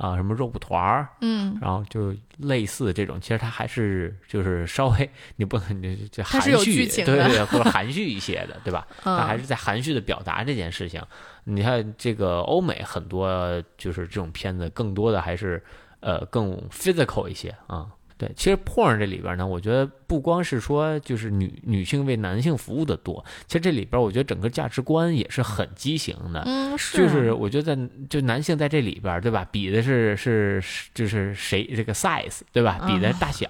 [0.00, 8.86] 啊，什么肉蒲团儿，嗯，然后就类似这种，其实它还是就是稍微 你不能就就含蓄，对对，或者含蓄一些的，对吧？
[9.02, 11.02] 它还是在含蓄的表达这件事情。
[11.44, 15.62] 你看这个欧美很多就是这种片子，更多的还是
[16.00, 17.86] 呃更 physical 一些啊。
[18.18, 26.42] 对，其实 porn 这里边呢，我觉得不光是说就是女女性为男性服务的多，其实这里边我觉得整个价值观也是很畸形的。
[26.44, 26.98] 嗯，是。
[26.98, 27.78] 就是我觉得
[28.10, 29.46] 就男性在这里边，对吧？
[29.52, 30.60] 比的是是
[30.92, 32.80] 就是谁这个 size，对吧？
[32.88, 33.46] 比的大小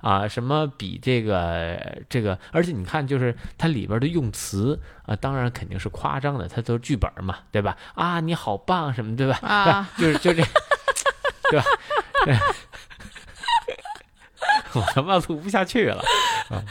[0.00, 7.76] 啊，什么比这个这个，而且你看，就是它里边的用词啊，当然肯定是夸张的，它都是剧本嘛，对吧？
[7.94, 9.38] 啊，你好棒什么，对吧？
[9.42, 10.42] 啊， 就是就这，
[11.52, 11.64] 对吧？
[14.72, 14.80] 对。
[14.80, 16.02] 我他妈录不下去了，
[16.48, 16.62] 啊，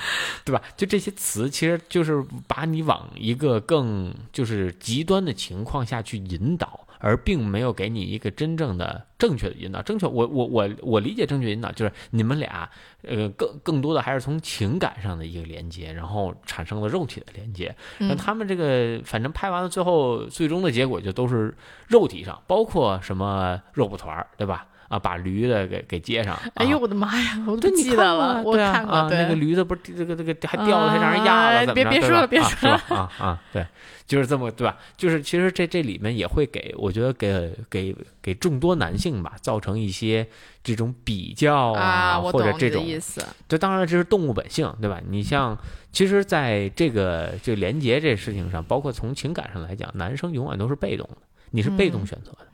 [0.45, 0.61] 对吧？
[0.77, 9.81] 就这些词，其实就是把你往一个更就是极端的情况下去引导，而并没有给你一个真正的正确的引导。
[9.81, 12.69] 正确，我我我我理解正确引导就是你们俩，
[13.03, 17.75] 呃，更更多的还是从情感上的一个连接，然后产生了肉体的连接。
[17.97, 21.55] 那他们这个反正拍完了，最后最终的结果就都是
[21.87, 24.65] 肉体上，包括什么肉蒲团，对吧？
[24.89, 26.37] 啊，把驴的给给接上！
[26.55, 29.07] 哎呦我的妈呀，我都记得了，我看过。
[29.09, 31.89] 那个驴子不是这个这个还掉了，还让人压了，怎么着？
[31.89, 33.41] 别别说了，别说了啊啊！
[33.53, 33.65] 对，
[34.07, 34.75] 就是这么对吧？
[34.97, 40.27] 就是其实这这里面也会给，我觉得给给给众多男性吧，造成一些
[40.63, 43.23] 这种比较啊，或者这种意思。
[43.47, 44.99] 这当然这是动物本性，对吧？
[45.07, 45.55] 你像，
[45.91, 51.17] 其实在这个这个连接这事情上，包括从情感上来讲，男生永远都是被动的。
[51.51, 52.47] 你是被动选择的，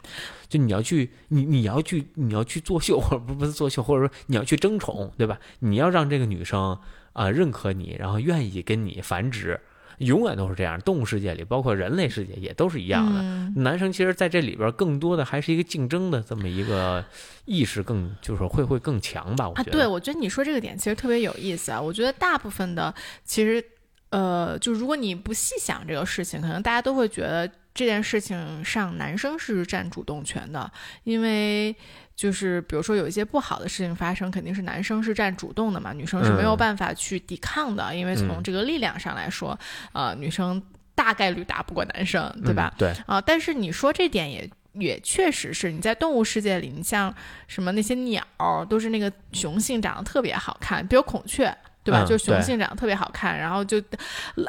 [0.47, 5.39] 就你要去，你你要去，你要去作秀， 或者不不是作秀，或者说你要去争宠，对吧？
[5.59, 6.77] 你要让这个女生
[7.13, 9.59] 啊认可你，然后愿意跟你繁殖，
[9.97, 10.79] 永远都是这样。
[10.81, 13.21] 动物世界里，包括人类世界也都是一样的。
[13.61, 17.03] 男生其实在这里边更多的还是一个竞争的这么一个
[17.45, 19.49] 意识，更就是会会更强吧？
[19.49, 19.71] 我觉得。
[19.71, 21.81] 对，我觉得你说这个点其实特别有意思啊。
[21.81, 23.63] 我觉得大部分的其实，
[24.09, 27.49] 呃，就如果你不细想这个事情，可能大家都会觉得。
[27.75, 30.71] 这件事情上，男生是占主动权的，
[31.03, 31.75] 因为
[32.15, 39.59] 就是比如说有一些不好的事情发生，肯定是男生是占主动的嘛，女生是没有办法去抵抗的，因为从这个力量上来说，
[39.91, 40.63] 呃，女生
[40.95, 42.73] 大概率打不过男生，对吧？
[42.77, 47.13] 对啊，但是你说这点也也确实是，你在动物世界里，你像
[47.45, 48.23] 什么那些鸟，
[48.69, 51.53] 都是那个雄性长得特别好看，比如孔雀。
[51.85, 52.03] 对吧？
[52.03, 53.79] 就雄性长得特别好看，然后就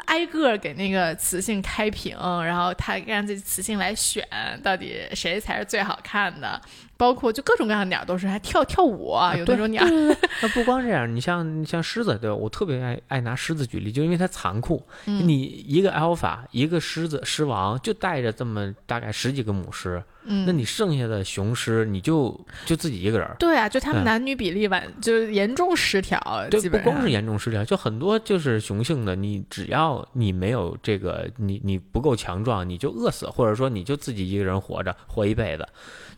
[0.07, 4.27] 挨个给那个雌性开屏，然后他让这雌性来选
[4.64, 6.59] 到底谁才是最好看的。
[6.96, 9.85] 包括就各种各样的鸟都是，还跳跳舞啊，有那种鸟。
[10.42, 12.35] 那不光这样，你像像狮子，对吧？
[12.37, 14.82] 我特别爱爱拿狮子举例，就因为它残酷。
[15.04, 20.02] 你一个 alpha，一个狮子狮王，就带着这么大概十几个母狮。
[20.28, 23.30] 嗯，那你剩下的雄狮，你就就自己一个人。
[23.38, 26.18] 对啊，就他们男女比例完就严重失调。
[26.50, 35.68] 对，不光是严重失调，就很多就是雄性的，你只要你没有这个，你你不够强壮，你就饿死，或者说你就自己一个人活着活一辈子。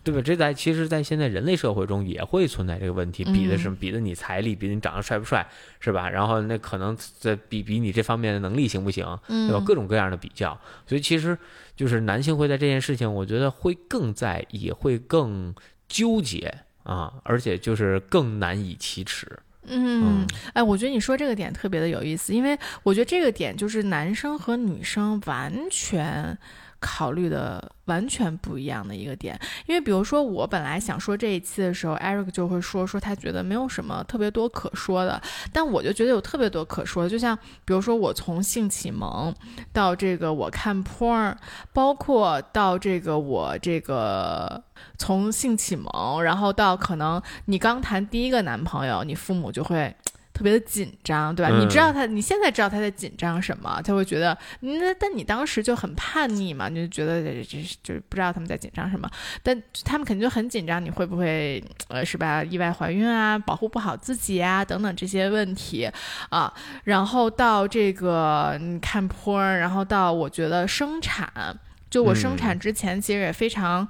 [0.08, 0.22] 对吧？
[0.22, 5.46] 这在其实，在现在人类社会中也会存在这个问题，比的是比的你财力，比你长得帅不帅，
[5.80, 6.08] 是吧？
[6.08, 9.62] 然后那可能在比比你这方面的能力行不行，对吧？
[9.66, 11.36] 各种各样的比较，所以其实
[11.76, 15.54] 就是男性会在这件事情，我觉得会更在意，会更
[15.88, 19.28] 纠结啊，而且就是更难以启齿。
[19.64, 26.38] 嗯，哎，我觉得你说这个点特别的有意思，因为我觉得这个点就是男生和女生完全。
[26.80, 35.20] 考虑的完全不一样的一个点，因为比如说我本来想说这一期的时候，Eric 就会说说他觉得没有什么特别多可说的，
[35.52, 39.34] 但我就觉得有特别多可说的，就像比如说我从性启蒙
[39.72, 41.34] 到这个我看 porn，
[41.72, 44.62] 包括到这个我这个
[44.96, 49.94] 从性启蒙，然后到可能你刚谈第一个男朋友，你父母就会。
[50.38, 51.58] 特别的紧张，对吧？
[51.58, 53.82] 你知道他，你现在知道他在紧张什么？
[53.82, 59.10] 他会觉得，那但你当时就很叛逆嘛，你就觉得这这就是不知道他们在紧张什么。
[59.42, 62.44] 但他们肯定就很紧张，你会不会呃是吧？
[62.44, 65.90] 意外怀孕啊，保护不好自己啊，等等这些问题
[66.28, 66.54] 啊。
[66.84, 71.58] 然后到这个你看坡，然后到我觉得生产，
[71.90, 73.88] 就我生产之前其实也非常。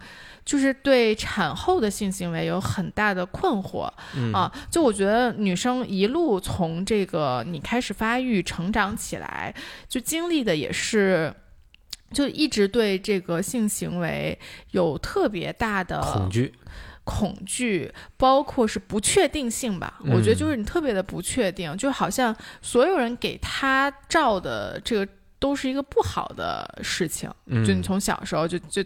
[0.49, 3.83] 就是对产后的性行为有很大的困惑
[4.33, 4.51] 啊！
[4.71, 9.55] 就我觉得女生一路从这个你开始发育成长起来，
[9.87, 11.31] 就经历的也是，
[12.13, 14.39] 就一直对这个性行为
[14.71, 16.55] 有特别大的恐惧，
[17.05, 20.01] 恐惧，包括是不确定性吧。
[20.07, 25.07] 我觉得就是你特别的不确定，就好像所有人给他照的这个
[25.39, 27.31] 都是一个不好的事情。
[27.67, 28.83] 就你从小时候就就。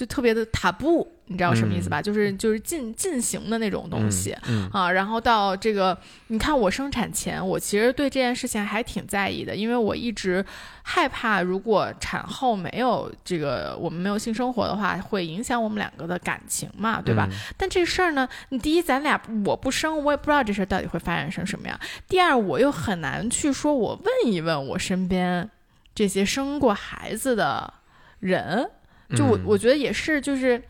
[0.00, 2.00] 就特别的塔布，你知道什么意思吧？
[2.00, 4.34] 就是就是进进行的那种东西
[4.72, 4.90] 啊。
[4.90, 5.94] 然后到这个，
[6.28, 10.42] 你看我生产前，我其实对这件事情还挺在意的，因为我一直
[10.84, 17.28] 害怕，如果产后没有这个我们没有性生活的话，会影响我们两个的感情嘛，对吧？
[17.58, 21.78] 但这事儿呢，你第一，咱俩我不生，我也不知道这事儿到底会发展成什么样。
[22.08, 25.50] 第二，我又很难去说，我问一问我身边
[25.94, 27.74] 这些生过孩子的
[28.20, 28.70] 人。
[29.16, 30.62] 就我我觉得也是，就是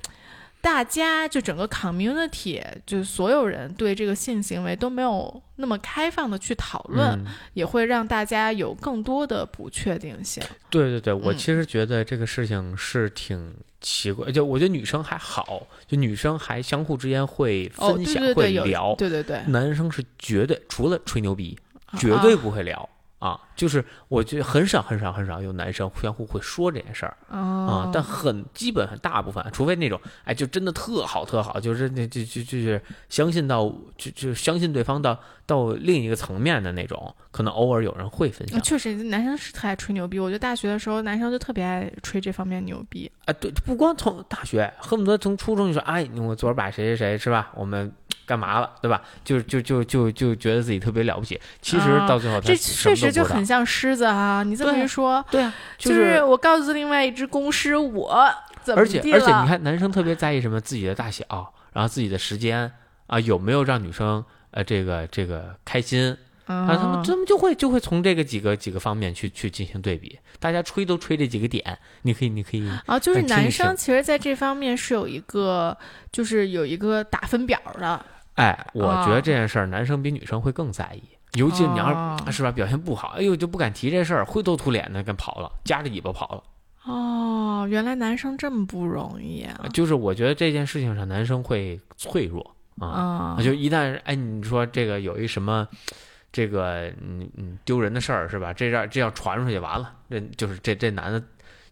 [0.61, 7.19] 大家就整个 community，就所有人对这个性行为都没有那么开放的去讨论，
[7.55, 10.43] 也会让大家有更多的不确定性。
[10.69, 21.59] 对对对，我其实觉得这个事情是挺奇怪，就我觉得女生还好，就女生还相互之间会分享会聊，对对对，男生是绝对除了吹牛逼，
[21.99, 22.89] 绝对不会聊。
[23.19, 38.59] 啊，就是我觉得很少很少很少有男生相互会说这件事儿啊，但很基本很大部分，除非那种哎，就真的特好特好，就是那就就就是相信到就就相信对方到到另一个层面的那种，可能偶尔有人会分享。
[38.63, 43.13] 确实，男生是特爱吹牛逼，我觉得大学的时候男生就特别爱吹这方面牛逼。
[43.27, 47.93] 啊，对，不光从大学，恨不得从初中就说，哎，我昨儿把谁谁谁是吧，我们。
[48.27, 49.03] 干嘛了，对吧？
[49.25, 54.45] 就就就就就觉得自己特别了不起，其实到最后这确实就很像狮子啊！
[54.45, 58.33] 你这么一说，对啊，就是我告诉另外一只公狮，我
[58.63, 60.61] 怎么而且而且你看，男生特别在意什么？
[60.61, 61.25] 自己的大小，
[61.73, 62.71] 然后自己的时间
[63.09, 66.67] 啊，有没有让女生呃这个这个开心啊？
[66.69, 70.17] 他们他们就会就会从这个几个几个方面去去进行对比。
[70.39, 75.77] 大家吹都吹这几个点，你可以你可以啊，就是男生其实在这方面是有一个
[76.13, 78.05] 就是有一个打分表的。
[78.37, 81.03] 哎，我觉得这件事儿，男生比女生会更在意，
[81.35, 86.43] 尤其你要是是吧表现不好，哎呦就不敢提这事儿，灰头土脸的跟跑了，夹着尾巴跑了。
[86.85, 89.69] 哦，原来男生这么不容易啊！
[89.73, 95.69] 就是我觉得这件事情上，男生会脆弱啊，就一旦哎你说这个有一什么
[96.33, 98.53] 这个嗯嗯丢人的事儿是吧？
[98.53, 101.23] 这要这要传出去完了，这就是这这男的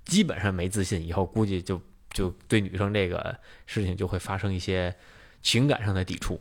[0.04, 3.34] 基本上没自信，以后估计就就对女生这个
[3.66, 4.94] 事情就会发生一些
[5.42, 6.38] 情感上的抵触。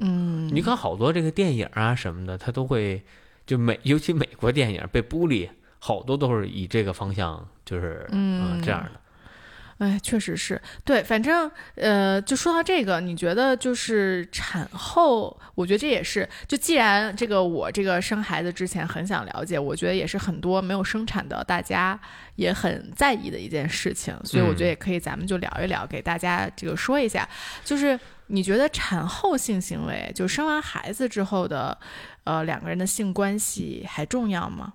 [0.00, 3.02] 嗯，你看好多这个电影啊什么的，他都会
[3.46, 8.60] 就美，尤其美国电影被孤立，好多都是以这个方向，就是嗯。
[8.62, 8.90] 这样的。
[9.78, 10.60] 哎，确实是。
[10.84, 21.98] 对，反正呃，就说到这个，你觉得就是产后，我觉得这也是，就既然这个我这个生孩子之前很想了解，我觉得也是很多没有生产的大家
[22.36, 27.26] 也很在意的一件事情，所以我觉得也可以，咱们就聊一聊，给大家这个说一下，
[27.64, 27.98] 就是
[28.30, 31.76] 你觉得产后性行为，就生完孩子之后的，
[32.24, 34.72] 呃，两个人的性关系还重要吗？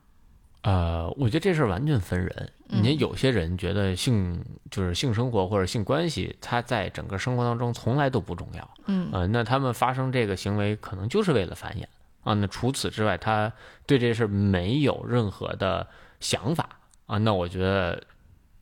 [0.64, 2.52] 呃，我觉得这事儿完全分人。
[2.68, 8.70] 你有些人觉得性就是性生活或者性关系，它在整个生活当中从来都不重要。
[8.88, 11.86] 嗯，呃，那他们发生这个行为可能就是为了繁衍
[12.24, 12.34] 啊。
[12.34, 13.54] 那除此之外，他
[13.86, 15.88] 对这事没有任何的
[16.20, 16.68] 想法
[17.06, 17.20] 啊。
[17.20, 18.04] 那我觉得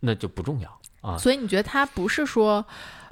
[0.01, 1.17] 那就不重要啊。
[1.17, 2.63] 所以你觉得他不是说？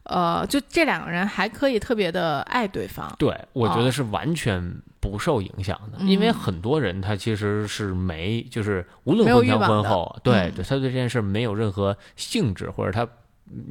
[0.03, 13.07] 呃，就这两个人还可以特别的爱对方，对我觉得是完全不受影响的，因为很多人他其实是没，就是无论婚前婚后，对对，他对这件事没有任何兴致，或者他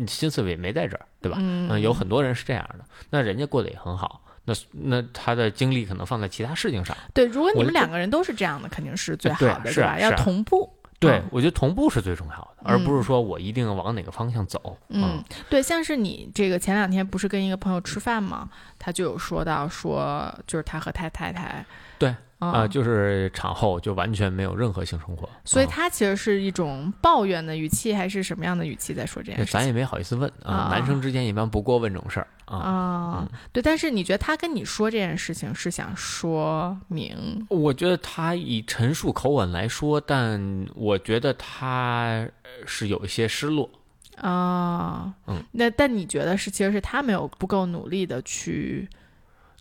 [0.07, 1.39] 心思也没在这儿，对吧？
[1.41, 6.97] 嗯，有很多人是这样的，那人家过得也很好，那那他的精力可能放在其他事情上。
[7.13, 9.99] 对，如果你们两个人都是这样的，肯定是最好的，是吧？
[9.99, 10.73] 要同步。
[11.01, 14.77] 对，我觉得同步是最重要的，而不是说我一定往哪个方向走。
[14.91, 18.49] 嗯，对，像是你这个前两天不是跟一个朋友吃饭吗？
[18.79, 21.65] 他就有说到说，就是他和他太太。
[21.99, 22.15] 对。
[22.41, 29.53] 啊，就是产后就完全没有任何性生活，所以他其实是一种抱怨的语气，还是什么样的语气在说这件事？
[29.53, 33.29] 咱也没好意思问啊，男生之间一般不过问这种事儿啊。
[33.53, 37.47] 对，但是你觉得他跟你说这件事情是想说明？
[37.51, 42.27] 我觉得他以陈述口吻来说，但我觉得他
[42.65, 43.69] 是有一些失落
[44.17, 45.13] 啊。
[45.27, 48.89] 嗯，那但你觉得是其实是他没有不够努力的去。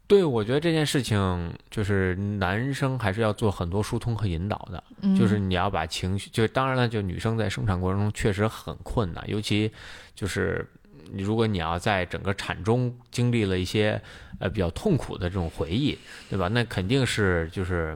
[0.10, 4.84] 对，我觉得这件事情就是男生还是要做很多疏通和引导的，
[5.16, 9.72] 就是你要把情绪，就当然了，就女生在生产过程中确实很困难，尤其
[10.16, 10.68] 就是
[11.14, 14.02] 如果你要在整个产中经历了一些
[14.40, 15.96] 呃比较痛苦的这种回忆，
[16.28, 16.48] 对吧？
[16.48, 17.96] 那肯定是就是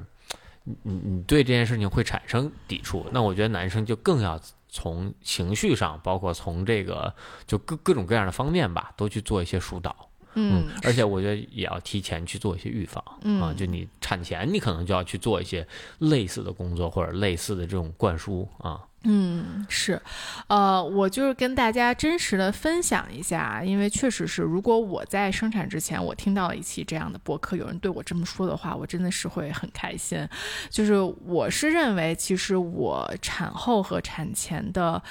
[0.64, 4.40] 你你对这件事情会产生抵触，那我觉得男生就更要
[4.70, 7.12] 从情绪上，包括从这个
[7.48, 10.10] 就各各种各样的方面吧，都去做一些疏导。
[10.36, 13.04] 嗯，而且我觉得也要提前去做一些预防
[13.42, 15.68] 啊，就你产前你可能就要去做一些
[16.00, 18.82] 类似的工作或者类似的这种灌输啊。
[19.06, 20.02] 嗯，是，
[20.48, 30.26] 呃，我就是跟大家真实的分享一下，因为确实是，如果我在生产之前我听到了一期这样的播客，有人对我这么说的话，我真的是会很开心。
[30.70, 30.94] 就是
[31.26, 35.04] 我是认为，其实我产后和产前的。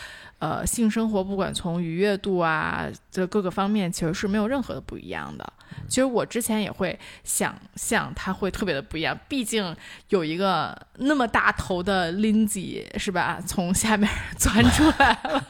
[0.43, 5.53] 呃，性生活不管从愉悦度啊，这各个方面其实是没有任何的不一样的。
[5.87, 9.75] 其实我之前也会想象它会特别的不一样，毕竟
[10.09, 15.47] 有一个那么大头的 Lindsay 是吧，从下面 钻出来了，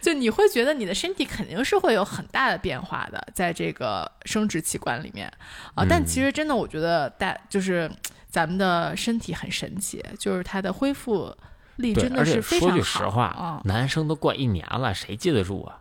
[0.00, 5.30] 就你会觉得你的身体肯定是会有很大的变化的，在这个生殖器官里面
[5.74, 5.84] 啊。
[5.86, 7.90] 但其实真的，我觉得大就是
[8.30, 11.36] 咱们的身体很神奇，就是它的恢复。
[11.82, 12.76] 力真的是非常好。
[12.76, 15.80] 说句实话，男生都过一年了，谁记得住啊？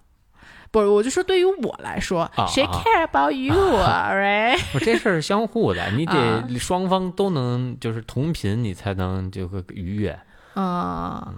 [0.71, 3.53] 不是，我就说对于我来说，谁 care about you？
[4.73, 10.17] 我这事儿相互的，你得双方都能就是同频，你才能就会愉悦。
[10.53, 11.33] 啊，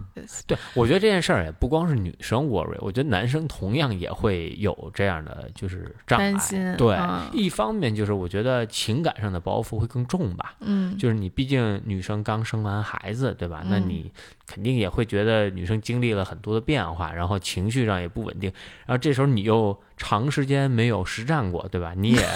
[0.48, 6.34] 对，我觉得这件事儿也不光是女生 worry，我觉得男生同样也会有这样的就是障碍。
[6.78, 6.98] 对，
[7.32, 10.56] 一方面就是我觉得情感上的包袱会更重吧。
[10.62, 13.64] 嗯，就是你毕竟女生刚生完孩子，对吧？
[13.68, 14.12] 那你
[14.48, 18.52] 肯定也会觉得女生经历了很多的变化，然后情绪上也不稳定，
[18.86, 21.94] 然后这时候你又长时间没有实战过，对吧？
[21.96, 22.28] 你也，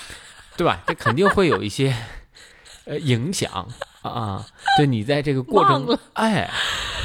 [0.56, 0.82] 对吧？
[0.86, 1.94] 这肯定会有一些
[2.84, 3.66] 呃影响。
[4.02, 4.44] 啊，
[4.76, 6.50] 对你在这个过程，哎，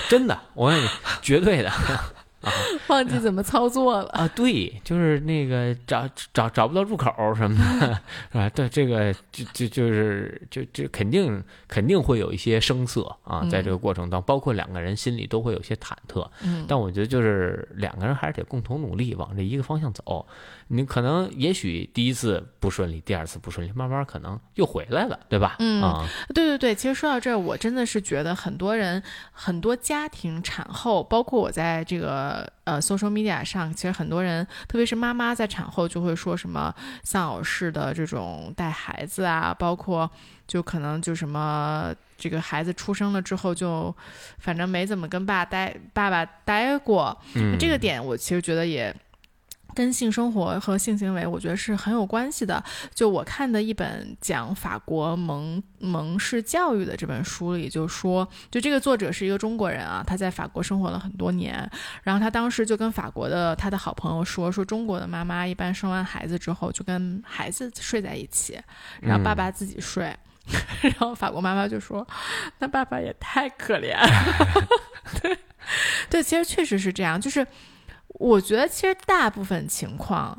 [0.09, 0.87] 真的，我问你
[1.21, 1.69] 绝对的。
[1.69, 2.51] 啊
[2.87, 4.27] 忘记怎么操作了啊！
[4.29, 8.01] 对，就是那个找找找不到入口什么的，
[8.31, 8.49] 是吧？
[8.49, 16.25] 对，这个就就就是就就肯定肯定会有一些生涩啊，在这个过程当中，包括两个人心里都会有些忐忑。
[16.41, 20.25] 嗯，但我觉得就是两个人还是得共同努力，往这一个方向走。
[20.67, 25.55] 你可能也许第一次不顺利，第二次不顺利，慢慢可能又回来了，对吧？
[25.59, 26.75] 嗯，啊，对对对。
[26.75, 29.01] 其实说到这儿，我真的是觉得很多人
[29.31, 32.51] 很多家庭产后，包括我在这个。
[32.67, 40.11] 呃，social media 上，其实很多人，特别是妈妈在产后就会说什么丧偶式的这种带孩子啊，包括
[40.45, 43.95] 就可能就什么这个孩子出生了之后就
[44.39, 47.17] 反正没怎么跟爸待爸爸待过，
[47.57, 48.93] 这个点我其实觉得也
[49.77, 52.63] 跟性生活和性行为，我觉得是很有关系的。
[52.95, 61.69] 就我看的一本讲法国蒙蒙氏教育的这本书里，就说，就这个作者是一个中国人啊，他在法国生活了很多年，
[62.01, 68.59] 然后他当时就跟法国的他的好朋友说，说中国的妈妈一般生完孩子之后就跟孩子睡在一起，
[68.99, 70.05] 然后爸爸自己睡，
[70.81, 72.07] 然后法国妈妈就说，
[72.57, 73.95] 那爸爸也太可怜。
[75.21, 75.37] 对，
[76.09, 77.45] 对，其实确实是这样，就是。
[78.19, 80.35] 我觉得其实大部分情况，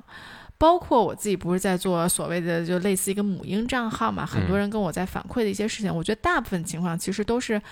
[0.59, 7.63] 包括我自己不是在做所谓的就类似一个母婴账号嘛，很多人跟我在反馈的一些事情，我觉得大部分情况其实都是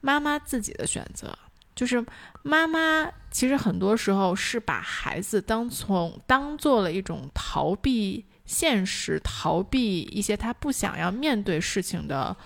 [0.00, 1.36] 妈妈自己的选择，
[1.74, 2.04] 就是
[2.42, 12.36] 妈妈其实很多时候是把孩子当从当做了一种逃避现实、逃避一些她不想要面对事情的。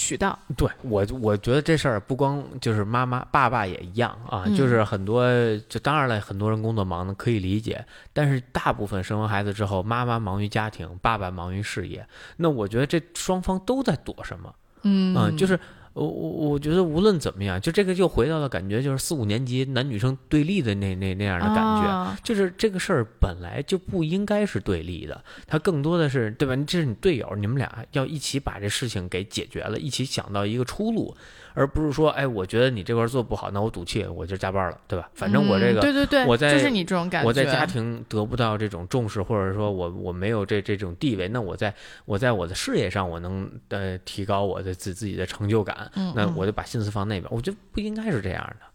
[0.00, 5.26] 渠道对我，我觉得这事儿不光就是妈妈、爸爸也一样啊，就是很多，
[5.68, 14.54] 就当然了，很多人工作忙的可以理解，但是大部分生完孩子之后，妈妈忙于家庭，爸爸忙于事业，那我觉得这双方都在躲什么？
[14.82, 15.58] 嗯，就是。
[15.98, 26.54] 我我我觉得无论怎么样，就这个又回到了感觉就是四五年级男女生对立的那那那样的感觉，就是这个事儿本来就不应该是对立的，它更多的是对吧？
[26.66, 31.16] 这是你队友，你们俩要一起把这事情给解决了，一起想到一个出路。
[31.58, 35.10] 而不是说，哎，我觉得你这块做不好，那我赌气，我就加班了，对吧？
[35.12, 47.26] 反正我这个，对对对，我在就是你这种感觉，我在家庭得不到这种重视，或者说我我没有这这种地位，那我在我在我的事业上，我能呃提高我的自自己的成就感，那我就把心思放那边。
[47.32, 48.66] 我觉得不应该是这样的。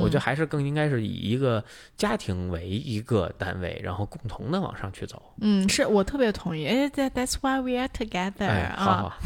[0.00, 1.62] 我觉得还是更应该是以一个
[1.96, 5.22] 家庭为一个单位，然后共同的往上去走。
[5.40, 6.66] 嗯，是我特别同意。
[6.66, 9.16] 哎，That's why we are together 啊。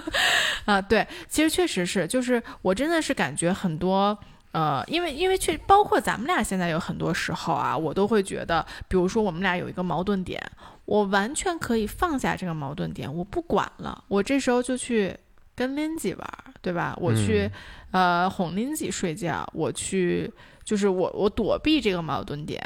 [0.66, 4.18] 啊，对，其实确实是，就是我真的是感觉很多，
[4.52, 10.42] 呃，因为因为确包括咱们俩现在有很多时候啊，我都会觉得，比如说我们俩有一个矛盾点，
[10.84, 15.16] 我完全可以放下这个矛盾点，我不管了，我这时候就去
[15.54, 16.28] 跟 Lindsay 玩，
[16.60, 16.94] 对吧？
[17.00, 17.50] 我去。
[17.90, 20.30] 呃，哄林子睡觉，我去，
[20.62, 22.62] 就是我我躲避这个矛盾点，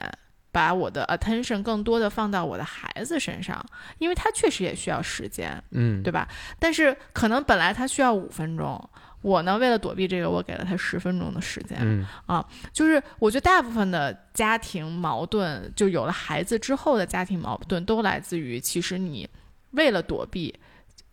[0.51, 3.65] 把我的 attention 更多的放到我的孩子身上，
[3.99, 6.29] 因为他确实也需要时间，嗯，对吧？
[6.59, 19.29] 但是可能本来他需要五分钟，我呢为了躲避这个，我给了他十分钟的时间，嗯啊，就是我觉得大部分的家庭矛盾，就有了孩子之后的家庭矛盾，都来自于其实你
[19.71, 20.53] 为了躲避。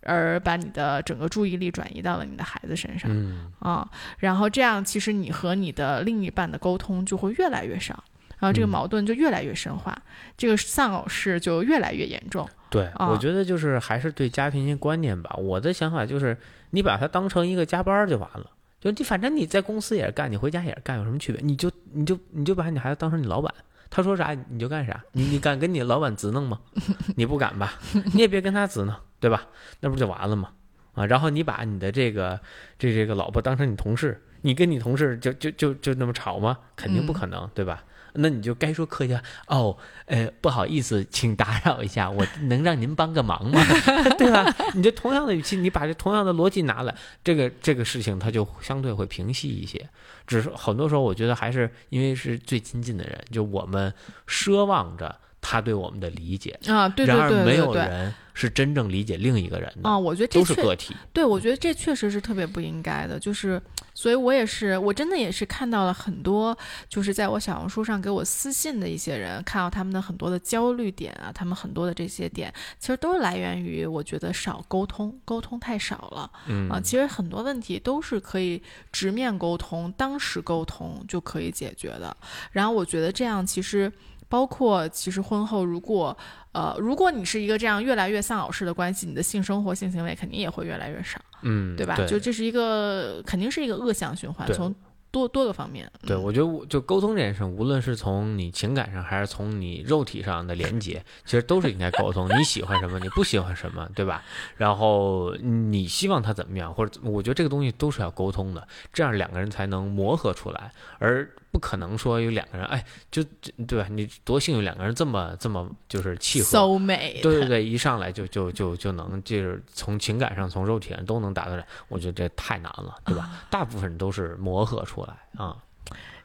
[0.10, 3.88] 而把你的整个注意力转移到了你的孩子身上，嗯啊，
[4.18, 8.04] 然后这样其实你和你的另一半的沟通就会越来越少，
[8.40, 9.96] 然后这个矛盾就越来越深化，
[10.36, 12.50] 这个丧偶式就越来越严重。
[12.72, 15.36] 对，我觉得就是还是对家庭一些观念吧。
[15.38, 16.36] 我的想法就是，
[16.72, 18.46] 你把它当成一个加班就完了，
[18.80, 21.42] 就你反正你在公司也是干，你回家也是干，有什么区别？
[21.44, 23.54] 你就你就你就把你孩子当成你老板。
[23.90, 26.60] 他说啥你就干啥，你你敢跟你老板直弄吗？
[27.18, 27.74] 你不敢吧？
[28.14, 29.48] 你也别跟他直弄，对吧？
[29.80, 30.50] 那不就完了吗？
[30.94, 32.40] 啊，然后你把你的这个
[32.78, 36.58] 这这个老婆当成你同事，你跟你同事就就就就那么吵吗？
[36.76, 37.84] 肯定不可能，对吧？
[38.14, 43.62] 那你就该说客气哦，呃，不好意思，请打扰一下，我 能让您帮个忙吗？
[44.18, 44.46] 对吧？
[44.74, 49.90] 你这同样的语气，你把这同样的逻辑拿来，这个这个事情它就相对会平息一些。
[50.28, 53.94] 只是很多时候，我觉得还是因为是最亲近的人，就我们
[54.28, 56.88] 奢望着他对我们的理解啊。
[56.90, 57.38] 对对对对对。
[57.38, 58.14] 然而没有人。
[58.32, 60.96] 是真正理解另一个人的啊，我觉得这都是个体。
[61.12, 63.20] 对，我觉得这确实是特别不应该的。
[63.20, 63.62] 就是，
[63.94, 76.32] 所以我也是，我真的也是看到了很多，就是在我小红书上给我私信的一些人，看到他们的很多的焦虑点啊，他们很多的这些点，其实都来源于我觉得少沟通，沟通太少了。
[76.48, 82.16] 嗯啊，其实很多问题都是可以直面沟通，当时沟通就可以解决的。
[82.54, 83.92] 然后我觉得这样其实。
[84.30, 86.16] 包括其实婚后，如果
[86.52, 91.96] 呃，如果你是一个这样越来越丧偶式的关系，你的性生活、性行为肯定也会越来越少，嗯，对吧？
[92.08, 94.74] 就这是一个肯定是一个恶性循环，从
[95.12, 95.92] 多多个方面。
[96.06, 102.30] 对，我觉得就沟通这件事，无论是从你情感上，还是从你肉体上的连接，其实都是应该沟通。
[102.38, 104.24] 你喜欢什么，你不喜欢什么，对吧？
[104.58, 111.28] 然后你希望他怎么样，或者我觉得这个东西都是要沟通的，这样两个人才能磨合出来，而。
[111.52, 113.24] 不可能说有两个人，哎，就
[113.68, 113.88] 对吧？
[113.90, 116.80] 你多幸运，两个人这么这么就是契合。
[117.22, 123.32] 对对对，一上来就就就就能就是从情感上、从肉体上都能达到来，我觉得这太难了，对吧？
[123.50, 125.56] 大部分都是磨合出来啊。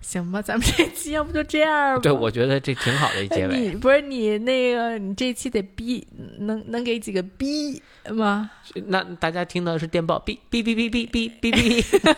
[0.02, 2.02] 行吧，咱们这期要不就这样吧？
[2.02, 3.58] 对，我觉得这挺好的一结尾。
[3.58, 6.06] 你不是你那个，你这期得逼，
[6.40, 8.50] 能能给几个逼吗？
[8.88, 12.14] 那大家听到是电报，哔哔哔哔哔哔哔哔。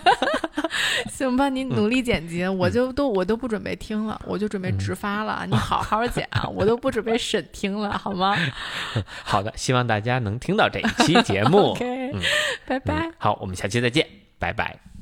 [1.10, 1.26] 行。
[1.26, 5.44] 行吧，你努力剪辑，我就都我都不准备听了，我就准备直发了。
[5.48, 8.36] 你好好剪，我都不准备审听了，好吗？
[9.24, 11.72] 好的，希望大家能听到这一期节目。
[11.74, 12.12] OK，
[12.66, 13.10] 拜拜。
[13.18, 14.06] 好，我们下期再见，
[14.38, 14.95] 拜拜。